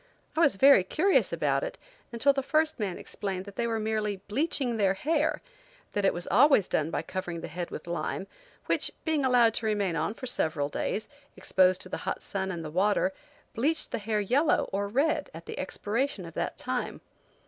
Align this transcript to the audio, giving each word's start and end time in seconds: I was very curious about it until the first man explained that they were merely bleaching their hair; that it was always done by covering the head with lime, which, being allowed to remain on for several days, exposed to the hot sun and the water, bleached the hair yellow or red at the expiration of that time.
I 0.35 0.39
was 0.39 0.55
very 0.55 0.83
curious 0.83 1.31
about 1.31 1.63
it 1.63 1.77
until 2.11 2.33
the 2.33 2.41
first 2.41 2.79
man 2.79 2.97
explained 2.97 3.45
that 3.45 3.55
they 3.55 3.67
were 3.67 3.79
merely 3.79 4.15
bleaching 4.15 4.77
their 4.77 4.95
hair; 4.95 5.43
that 5.91 6.05
it 6.05 6.11
was 6.11 6.27
always 6.31 6.67
done 6.67 6.89
by 6.89 7.03
covering 7.03 7.41
the 7.41 7.47
head 7.47 7.69
with 7.69 7.85
lime, 7.85 8.25
which, 8.65 8.91
being 9.05 9.23
allowed 9.23 9.53
to 9.53 9.67
remain 9.67 9.95
on 9.95 10.15
for 10.15 10.25
several 10.25 10.69
days, 10.69 11.07
exposed 11.37 11.81
to 11.81 11.89
the 11.89 11.97
hot 11.97 12.23
sun 12.23 12.49
and 12.49 12.65
the 12.65 12.71
water, 12.71 13.13
bleached 13.53 13.91
the 13.91 13.99
hair 13.99 14.19
yellow 14.19 14.67
or 14.73 14.87
red 14.87 15.29
at 15.35 15.45
the 15.45 15.59
expiration 15.59 16.25
of 16.25 16.33
that 16.33 16.57
time. 16.57 17.01